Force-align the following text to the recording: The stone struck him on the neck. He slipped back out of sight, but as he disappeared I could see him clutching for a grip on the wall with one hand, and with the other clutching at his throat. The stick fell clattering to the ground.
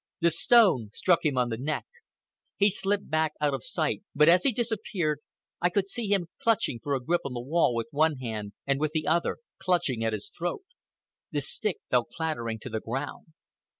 The 0.19 0.31
stone 0.31 0.89
struck 0.93 1.23
him 1.23 1.37
on 1.37 1.49
the 1.49 1.59
neck. 1.59 1.85
He 2.57 2.71
slipped 2.71 3.07
back 3.11 3.33
out 3.39 3.53
of 3.53 3.63
sight, 3.63 4.01
but 4.15 4.27
as 4.27 4.41
he 4.41 4.51
disappeared 4.51 5.19
I 5.61 5.69
could 5.69 5.89
see 5.89 6.07
him 6.07 6.25
clutching 6.41 6.79
for 6.81 6.95
a 6.95 6.99
grip 6.99 7.21
on 7.23 7.33
the 7.33 7.39
wall 7.39 7.75
with 7.75 7.85
one 7.91 8.17
hand, 8.17 8.53
and 8.65 8.79
with 8.79 8.93
the 8.93 9.05
other 9.05 9.37
clutching 9.61 10.03
at 10.03 10.13
his 10.13 10.29
throat. 10.35 10.63
The 11.29 11.41
stick 11.41 11.81
fell 11.91 12.05
clattering 12.05 12.57
to 12.61 12.69
the 12.69 12.79
ground. 12.81 13.27